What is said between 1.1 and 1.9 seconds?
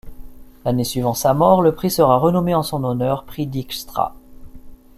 sa mort, le